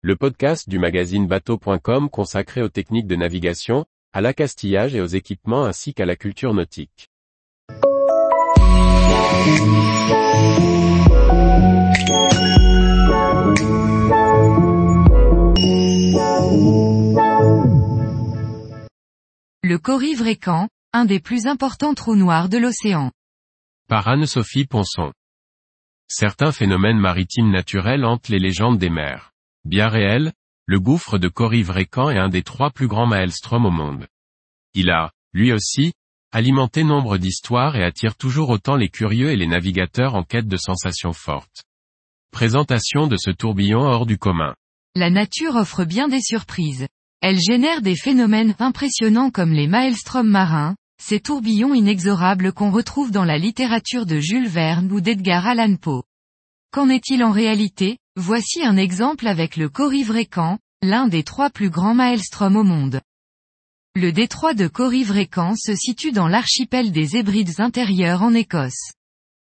le 0.00 0.14
podcast 0.14 0.68
du 0.68 0.78
magazine 0.78 1.26
bateau.com 1.26 2.08
consacré 2.08 2.62
aux 2.62 2.68
techniques 2.68 3.08
de 3.08 3.16
navigation, 3.16 3.84
à 4.12 4.20
l'accastillage 4.20 4.94
et 4.94 5.00
aux 5.00 5.06
équipements 5.06 5.64
ainsi 5.64 5.92
qu'à 5.92 6.06
la 6.06 6.14
culture 6.14 6.54
nautique. 6.54 7.10
Le 19.64 19.78
Corrivre-Écan, 19.78 20.68
un 20.92 21.04
des 21.06 21.18
plus 21.18 21.48
importants 21.48 21.94
trous 21.94 22.14
noirs 22.14 22.48
de 22.48 22.58
l'océan. 22.58 23.10
Par 23.88 24.06
Anne-Sophie 24.06 24.66
Ponson. 24.66 25.12
Certains 26.06 26.52
phénomènes 26.52 27.00
maritimes 27.00 27.50
naturels 27.50 28.04
hantent 28.04 28.28
les 28.28 28.38
légendes 28.38 28.78
des 28.78 28.90
mers. 28.90 29.32
Bien 29.68 29.88
réel, 29.88 30.32
le 30.64 30.80
gouffre 30.80 31.18
de 31.18 31.28
Corrivre-Écan 31.28 32.08
est 32.08 32.16
un 32.16 32.30
des 32.30 32.42
trois 32.42 32.70
plus 32.70 32.88
grands 32.88 33.06
maelstrom 33.06 33.66
au 33.66 33.70
monde. 33.70 34.06
Il 34.72 34.88
a, 34.88 35.12
lui 35.34 35.52
aussi, 35.52 35.92
alimenté 36.32 36.84
nombre 36.84 37.18
d'histoires 37.18 37.76
et 37.76 37.84
attire 37.84 38.16
toujours 38.16 38.48
autant 38.48 38.76
les 38.76 38.88
curieux 38.88 39.30
et 39.30 39.36
les 39.36 39.46
navigateurs 39.46 40.14
en 40.14 40.22
quête 40.22 40.48
de 40.48 40.56
sensations 40.56 41.12
fortes. 41.12 41.64
Présentation 42.30 43.08
de 43.08 43.18
ce 43.18 43.30
tourbillon 43.30 43.80
hors 43.80 44.06
du 44.06 44.16
commun. 44.16 44.54
La 44.94 45.10
nature 45.10 45.56
offre 45.56 45.84
bien 45.84 46.08
des 46.08 46.22
surprises. 46.22 46.86
Elle 47.20 47.38
génère 47.38 47.82
des 47.82 47.94
phénomènes 47.94 48.54
impressionnants 48.60 49.30
comme 49.30 49.52
les 49.52 49.66
maelstroms 49.66 50.30
marins, 50.30 50.76
ces 50.98 51.20
tourbillons 51.20 51.74
inexorables 51.74 52.54
qu'on 52.54 52.70
retrouve 52.70 53.10
dans 53.10 53.24
la 53.24 53.36
littérature 53.36 54.06
de 54.06 54.18
Jules 54.18 54.48
Verne 54.48 54.90
ou 54.90 55.02
d'Edgar 55.02 55.46
Allan 55.46 55.76
Poe. 55.76 56.04
Qu'en 56.70 56.88
est-il 56.88 57.22
en 57.22 57.32
réalité? 57.32 57.98
Voici 58.20 58.64
un 58.64 58.76
exemple 58.76 59.28
avec 59.28 59.56
le 59.56 59.68
Corrivre-Écan, 59.68 60.58
l'un 60.82 61.06
des 61.06 61.22
trois 61.22 61.50
plus 61.50 61.70
grands 61.70 61.94
maelstroms 61.94 62.56
au 62.56 62.64
monde. 62.64 63.00
Le 63.94 64.10
détroit 64.10 64.54
de 64.54 64.66
Corrivre-Écan 64.66 65.54
se 65.54 65.76
situe 65.76 66.10
dans 66.10 66.26
l'archipel 66.26 66.90
des 66.90 67.16
Hébrides 67.16 67.60
intérieures 67.60 68.24
en 68.24 68.34
Écosse. 68.34 68.90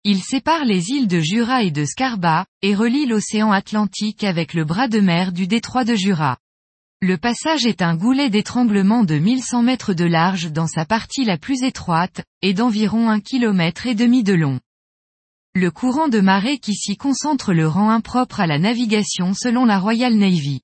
Il 0.05 0.23
sépare 0.23 0.65
les 0.65 0.91
îles 0.91 1.09
de 1.09 1.19
Jura 1.19 1.65
et 1.65 1.73
de 1.73 1.85
Scarba, 1.85 2.47
et 2.63 2.77
relie 2.77 3.07
l'océan 3.07 3.51
Atlantique 3.51 4.23
avec 4.23 4.55
le 4.55 4.65
bras 4.65 4.87
de 4.87 5.01
mer 5.01 5.33
du 5.33 5.49
détroit 5.49 5.85
de 5.85 5.97
Jura. 5.97 6.39
Le 7.01 7.19
passage 7.19 7.67
est 7.67 7.83
un 7.83 7.97
goulet 7.97 8.31
d'étranglement 8.31 9.03
de 9.03 9.19
1100 9.19 9.65
mètres 9.65 9.93
de 9.93 10.05
large 10.05 10.53
dans 10.53 10.69
sa 10.69 10.85
partie 10.85 11.25
la 11.25 11.37
plus 11.37 11.65
étroite, 11.65 12.23
et 12.43 12.55
d'environ 12.55 13.11
un 13.11 13.19
kilomètre 13.19 13.89
et 13.89 13.97
demi 13.97 14.23
de 14.23 14.35
long. 14.35 14.61
Le 15.55 15.71
courant 15.71 16.09
de 16.09 16.21
marée 16.21 16.59
qui 16.59 16.73
s'y 16.73 16.97
concentre 16.97 17.53
le 17.53 17.69
rend 17.69 17.91
impropre 17.91 18.41
à 18.41 18.47
la 18.47 18.59
navigation 18.59 19.35
selon 19.35 19.67
la 19.67 19.79
Royal 19.79 20.15
Navy. 20.15 20.63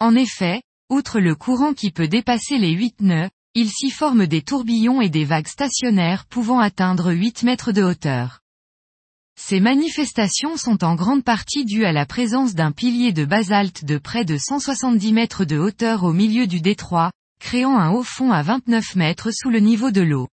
En 0.00 0.14
effet, 0.14 0.62
outre 0.88 1.20
le 1.20 1.34
courant 1.34 1.74
qui 1.74 1.90
peut 1.90 2.08
dépasser 2.08 2.56
les 2.56 2.72
8 2.72 3.02
nœuds, 3.02 3.28
il 3.52 3.68
s'y 3.68 3.90
forme 3.90 4.26
des 4.26 4.40
tourbillons 4.40 5.02
et 5.02 5.10
des 5.10 5.26
vagues 5.26 5.46
stationnaires 5.46 6.24
pouvant 6.24 6.58
atteindre 6.58 7.12
8 7.12 7.42
mètres 7.42 7.72
de 7.72 7.82
hauteur. 7.82 8.40
Ces 9.38 9.60
manifestations 9.60 10.56
sont 10.56 10.84
en 10.84 10.94
grande 10.94 11.22
partie 11.22 11.66
dues 11.66 11.84
à 11.84 11.92
la 11.92 12.06
présence 12.06 12.54
d'un 12.54 12.72
pilier 12.72 13.12
de 13.12 13.26
basalte 13.26 13.84
de 13.84 13.98
près 13.98 14.24
de 14.24 14.38
170 14.38 15.12
mètres 15.12 15.44
de 15.44 15.58
hauteur 15.58 16.02
au 16.02 16.14
milieu 16.14 16.46
du 16.46 16.62
détroit, 16.62 17.12
créant 17.40 17.76
un 17.76 17.90
haut 17.90 18.02
fond 18.02 18.32
à 18.32 18.42
29 18.42 18.96
mètres 18.96 19.32
sous 19.32 19.50
le 19.50 19.60
niveau 19.60 19.90
de 19.90 20.00
l'eau. 20.00 20.28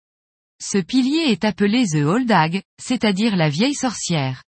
Ce 0.62 0.78
pilier 0.78 1.30
est 1.30 1.44
appelé 1.44 1.86
The 1.86 2.04
Old 2.04 2.30
Hag, 2.30 2.62
c'est-à-dire 2.80 3.36
la 3.36 3.48
vieille 3.48 3.74
sorcière. 3.74 4.42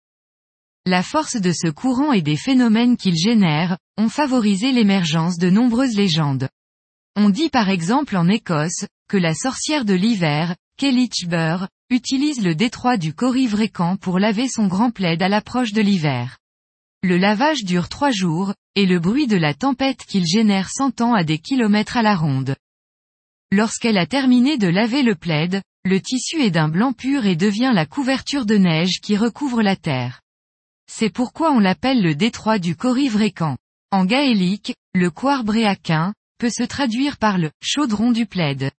La 0.86 1.04
force 1.04 1.36
de 1.36 1.52
ce 1.52 1.68
courant 1.68 2.14
et 2.14 2.24
des 2.24 2.38
phénomènes 2.38 2.98
qu'il 2.98 3.16
génère, 3.16 3.78
ont 3.98 4.10
favorisé 4.10 4.72
l'émergence 4.72 5.38
de 5.38 5.50
nombreuses 5.50 5.96
légendes. 5.96 6.50
On 7.16 7.30
dit 7.30 7.50
par 7.50 7.70
exemple 7.70 8.18
en 8.18 8.28
Écosse, 8.28 8.86
que 9.08 9.18
la 9.18 9.34
sorcière 9.34 9.86
de 9.86 9.94
l'hiver, 9.94 10.56
Burr, 11.28 11.68
utilise 11.90 12.42
le 12.42 12.56
détroit 12.56 12.98
du 12.98 13.14
Corrivre-Écan 13.14 13.98
pour 13.98 14.18
laver 14.18 14.48
son 14.48 14.68
grand 14.68 14.92
plaid 14.92 15.22
à 15.22 15.28
l'approche 15.28 15.74
de 15.74 15.82
l'hiver. 15.82 16.38
Le 17.04 17.18
lavage 17.18 17.64
dure 17.64 17.90
trois 17.90 18.12
jours, 18.12 18.54
et 18.76 18.86
le 18.86 19.00
bruit 19.00 19.28
de 19.28 19.38
la 19.38 19.54
tempête 19.54 20.06
qu'il 20.06 20.26
génère 20.26 20.70
s'entend 20.70 21.14
à 21.14 21.24
des 21.24 21.38
kilomètres 21.38 21.98
à 21.98 22.02
la 22.02 22.16
ronde. 22.16 22.56
Lorsqu'elle 23.52 23.98
a 23.98 24.06
terminé 24.06 24.58
de 24.58 24.68
laver 24.68 25.04
le 25.04 25.16
plaid, 25.16 25.62
le 25.86 26.02
tissu 26.02 26.42
est 26.42 26.52
d'un 26.52 26.68
blanc 26.68 26.94
pur 26.94 27.26
et 27.26 27.36
devient 27.36 27.72
la 27.74 27.86
couverture 27.86 28.46
de 28.46 28.58
neige 28.58 29.00
qui 29.02 29.16
recouvre 29.16 29.62
la 29.62 29.76
terre. 29.76 30.22
C'est 30.92 31.10
pourquoi 31.10 31.52
on 31.52 31.60
l'appelle 31.60 32.02
le 32.02 32.16
détroit 32.16 32.60
du 32.60 32.76
Corrivre-Écan. 32.76 33.58
En 33.92 34.06
gaélique, 34.06 34.76
le 34.94 35.10
Coarbréaquin, 35.10 36.14
peut 36.38 36.50
se 36.50 36.64
traduire 36.64 37.18
par 37.18 37.38
le 37.38 37.52
chaudron 37.62 38.12
du 38.12 38.26
plaid. 38.26 38.72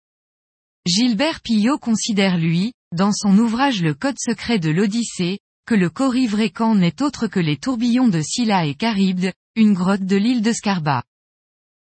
Gilbert 0.87 1.41
Pillot 1.41 1.78
considère 1.78 2.38
lui, 2.38 2.72
dans 2.93 3.12
son 3.12 3.37
ouvrage 3.38 3.82
Le 3.82 3.94
Code 3.94 4.19
secret 4.19 4.59
de 4.59 4.71
l'Odyssée, 4.71 5.38
que 5.67 5.75
le 5.75 5.91
Corrivre-Écan 5.91 6.75
n'est 6.75 7.03
autre 7.03 7.27
que 7.27 7.38
les 7.38 7.56
tourbillons 7.56 8.09
de 8.09 8.22
Scylla 8.22 8.67
et 8.67 8.77
Charybde, 8.81 9.32
une 9.56 9.75
grotte 9.75 10.05
de 10.05 10.17
l'île 10.17 10.43
de 10.43 10.53
Scarba. 10.53 11.05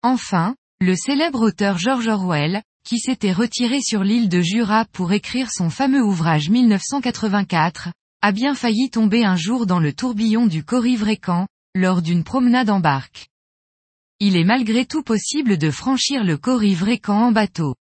Enfin, 0.03 0.55
le 0.79 0.95
célèbre 0.95 1.41
auteur 1.41 1.77
George 1.77 2.07
Orwell, 2.07 2.61
qui 2.85 2.99
s'était 2.99 3.33
retiré 3.33 3.81
sur 3.81 4.03
l'île 4.03 4.29
de 4.29 4.41
Jura 4.41 4.85
pour 4.93 5.11
écrire 5.11 5.49
son 5.51 5.71
fameux 5.71 6.03
ouvrage 6.03 6.49
1984, 6.49 7.89
a 8.21 8.31
bien 8.31 8.53
failli 8.53 8.89
tomber 8.91 9.25
un 9.25 9.35
jour 9.35 9.65
dans 9.65 9.79
le 9.79 9.91
tourbillon 9.91 10.45
du 10.45 10.63
Corrivre-Écan, 10.63 11.47
lors 11.73 12.03
d'une 12.03 12.23
promenade 12.23 12.69
en 12.69 12.79
barque. 12.79 13.27
Il 14.19 14.37
est 14.37 14.43
malgré 14.43 14.85
tout 14.85 15.01
possible 15.01 15.57
de 15.57 15.71
franchir 15.71 16.23
le 16.23 16.37
Corrivre-Écan 16.37 17.25
en 17.25 17.31
bateau. 17.31 17.75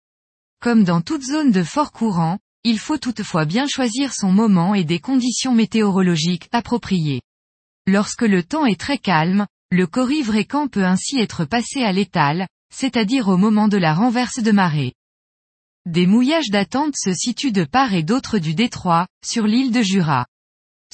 Comme 0.62 0.86
dans 0.86 1.02
toute 1.02 1.24
zone 1.24 1.52
de 1.52 1.64
fort 1.64 1.92
courant, 1.92 2.40
il 2.64 2.80
faut 2.80 2.98
toutefois 2.98 3.44
bien 3.44 3.68
choisir 3.68 4.14
son 4.14 4.32
moment 4.32 4.74
et 4.74 4.86
des 4.86 5.00
conditions 5.00 5.54
météorologiques 5.54 6.48
appropriées. 6.54 7.22
Lorsque 7.86 8.22
le 8.22 8.42
temps 8.42 8.66
est 8.66 8.80
très 8.80 8.98
calme, 8.98 9.48
le 9.70 9.86
Corrivre-Écan 9.86 10.70
peut 10.70 10.86
ainsi 10.86 11.20
être 11.20 11.44
passé 11.44 11.84
à 11.84 11.92
l'étal, 11.92 12.48
c'est-à-dire 12.74 13.28
au 13.28 13.38
moment 13.38 13.68
de 13.68 13.78
la 13.78 13.94
renverse 13.94 14.42
de 14.42 14.52
marée. 14.52 14.94
Des 15.86 16.08
mouillages 16.08 16.50
d'attente 16.50 16.96
se 16.98 17.14
situent 17.14 17.52
de 17.52 17.66
part 17.66 17.94
et 17.94 18.04
d'autre 18.04 18.40
du 18.40 18.56
détroit, 18.56 19.08
sur 19.24 19.46
l'île 19.46 19.72
de 19.72 19.82
Jura. 19.82 20.26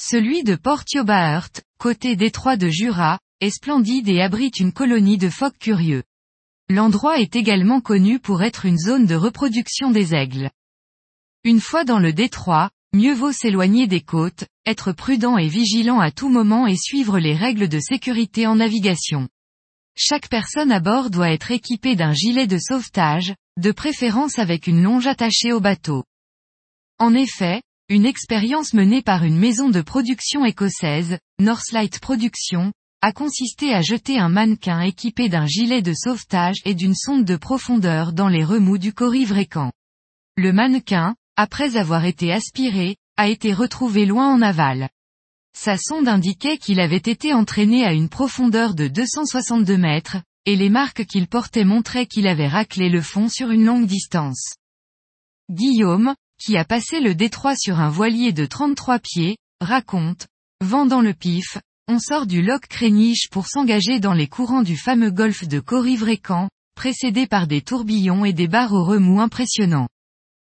Celui 0.00 0.42
de 0.42 0.56
Portiobaert, 0.56 1.50
côté 1.78 2.16
détroit 2.16 2.56
de 2.56 2.68
Jura, 2.68 3.18
est 3.40 3.50
splendide 3.50 4.08
et 4.08 4.20
abrite 4.20 4.60
une 4.60 4.72
colonie 4.72 5.18
de 5.18 5.28
phoques 5.28 5.58
curieux. 5.58 6.02
L'endroit 6.68 7.18
est 7.18 7.34
également 7.36 7.80
connu 7.80 8.18
pour 8.18 8.42
être 8.42 8.66
une 8.66 8.78
zone 8.78 9.06
de 9.06 9.14
reproduction 9.14 9.90
des 9.90 10.14
aigles. 10.14 10.50
Une 11.44 11.60
fois 11.60 11.84
dans 11.84 11.98
le 11.98 12.12
détroit, 12.12 12.70
mieux 12.92 13.14
vaut 13.14 13.32
s'éloigner 13.32 13.86
des 13.86 14.02
côtes, 14.02 14.44
être 14.66 14.92
prudent 14.92 15.38
et 15.38 15.48
vigilant 15.48 16.00
à 16.00 16.10
tout 16.10 16.28
moment 16.28 16.66
et 16.66 16.76
suivre 16.76 17.18
les 17.18 17.34
règles 17.34 17.68
de 17.68 17.80
sécurité 17.80 18.46
en 18.46 18.56
navigation. 18.56 19.28
Chaque 20.02 20.30
personne 20.30 20.72
à 20.72 20.80
bord 20.80 21.10
doit 21.10 21.30
être 21.30 21.50
équipée 21.50 21.94
d'un 21.94 22.14
gilet 22.14 22.46
de 22.46 22.56
sauvetage, 22.56 23.34
de 23.58 23.70
préférence 23.70 24.38
avec 24.38 24.66
une 24.66 24.82
longe 24.82 25.06
attachée 25.06 25.52
au 25.52 25.60
bateau. 25.60 26.04
En 26.98 27.12
effet, 27.12 27.60
une 27.90 28.06
expérience 28.06 28.72
menée 28.72 29.02
par 29.02 29.24
une 29.24 29.36
maison 29.36 29.68
de 29.68 29.82
production 29.82 30.46
écossaise, 30.46 31.18
Northlight 31.38 32.00
Productions, 32.00 32.72
a 33.02 33.12
consisté 33.12 33.74
à 33.74 33.82
jeter 33.82 34.18
un 34.18 34.30
mannequin 34.30 34.80
équipé 34.80 35.28
d'un 35.28 35.44
gilet 35.44 35.82
de 35.82 35.92
sauvetage 35.92 36.62
et 36.64 36.74
d'une 36.74 36.94
sonde 36.94 37.26
de 37.26 37.36
profondeur 37.36 38.14
dans 38.14 38.28
les 38.28 38.42
remous 38.42 38.78
du 38.78 38.94
Corrivre-Écan. 38.94 39.70
Le 40.38 40.54
mannequin, 40.54 41.14
après 41.36 41.76
avoir 41.76 42.06
été 42.06 42.32
aspiré, 42.32 42.96
a 43.18 43.28
été 43.28 43.52
retrouvé 43.52 44.06
loin 44.06 44.32
en 44.32 44.40
aval. 44.40 44.88
Sa 45.56 45.76
sonde 45.76 46.08
indiquait 46.08 46.58
qu'il 46.58 46.80
avait 46.80 46.96
été 46.96 47.34
entraîné 47.34 47.84
à 47.84 47.92
une 47.92 48.08
profondeur 48.08 48.74
de 48.74 48.88
262 48.88 49.76
mètres, 49.76 50.16
et 50.46 50.56
les 50.56 50.70
marques 50.70 51.04
qu'il 51.04 51.26
portait 51.26 51.64
montraient 51.64 52.06
qu'il 52.06 52.26
avait 52.26 52.48
raclé 52.48 52.88
le 52.88 53.02
fond 53.02 53.28
sur 53.28 53.50
une 53.50 53.64
longue 53.64 53.86
distance. 53.86 54.54
Guillaume, 55.50 56.14
qui 56.38 56.56
a 56.56 56.64
passé 56.64 57.00
le 57.00 57.14
détroit 57.14 57.56
sur 57.56 57.80
un 57.80 57.90
voilier 57.90 58.32
de 58.32 58.46
33 58.46 58.98
pieds, 58.98 59.36
raconte, 59.60 60.28
vent 60.64 60.86
dans 60.86 61.02
le 61.02 61.12
pif, 61.12 61.58
on 61.88 61.98
sort 61.98 62.26
du 62.26 62.40
loch 62.40 62.66
Créniche 62.68 63.28
pour 63.30 63.48
s'engager 63.48 64.00
dans 64.00 64.14
les 64.14 64.28
courants 64.28 64.62
du 64.62 64.76
fameux 64.76 65.10
golfe 65.10 65.46
de 65.46 65.60
Corrivre-Écan, 65.60 66.48
précédé 66.76 67.26
par 67.26 67.46
des 67.46 67.60
tourbillons 67.60 68.24
et 68.24 68.32
des 68.32 68.48
barres 68.48 68.72
au 68.72 68.84
remous 68.84 69.20
impressionnants. 69.20 69.88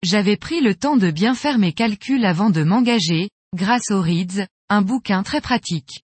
J'avais 0.03 0.35
pris 0.35 0.61
le 0.61 0.75
temps 0.75 0.97
de 0.97 1.11
bien 1.11 1.35
faire 1.35 1.59
mes 1.59 1.73
calculs 1.73 2.25
avant 2.25 2.49
de 2.49 2.63
m'engager, 2.63 3.29
grâce 3.55 3.91
aux 3.91 4.01
Reeds, 4.01 4.47
un 4.69 4.81
bouquin 4.81 5.23
très 5.23 5.41
pratique. 5.41 6.03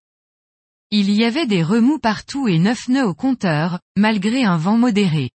Il 0.89 1.12
y 1.12 1.25
avait 1.25 1.48
des 1.48 1.63
remous 1.63 2.00
partout 2.00 2.48
et 2.48 2.60
neuf 2.60 2.88
nœuds 2.88 3.07
au 3.07 3.13
compteur, 3.13 3.80
malgré 3.98 4.44
un 4.44 4.57
vent 4.57 4.77
modéré. 4.77 5.31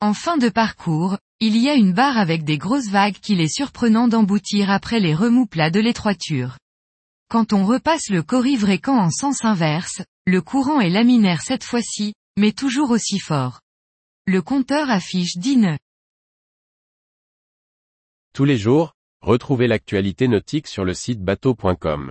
En 0.00 0.12
fin 0.12 0.36
de 0.36 0.48
parcours, 0.48 1.18
il 1.40 1.56
y 1.56 1.68
a 1.68 1.74
une 1.74 1.92
barre 1.92 2.18
avec 2.18 2.44
des 2.44 2.58
grosses 2.58 2.88
vagues 2.88 3.18
qu'il 3.20 3.40
est 3.40 3.52
surprenant 3.52 4.08
d'emboutir 4.08 4.70
après 4.70 5.00
les 5.00 5.14
remous 5.14 5.46
plats 5.46 5.70
de 5.70 5.80
l'étroiture. 5.80 6.58
Quand 7.30 7.52
on 7.52 7.64
repasse 7.64 8.10
le 8.10 8.22
Corrivre-Écan 8.22 8.96
en 8.96 9.10
sens 9.10 9.44
inverse, 9.44 10.02
le 10.26 10.42
courant 10.42 10.80
est 10.80 10.90
laminaire 10.90 11.42
cette 11.42 11.64
fois-ci, 11.64 12.14
mais 12.36 12.52
toujours 12.52 12.90
aussi 12.90 13.18
fort. 13.18 13.60
Le 14.26 14.42
compteur 14.42 14.90
affiche 14.90 15.36
10 15.36 15.56
nœuds. 15.58 15.78
Tous 18.34 18.44
les 18.44 18.58
jours, 18.58 18.94
retrouvez 19.20 19.68
l'actualité 19.68 20.28
nautique 20.28 20.66
sur 20.66 20.84
le 20.84 20.94
site 20.94 21.22
bateau.com. 21.22 22.10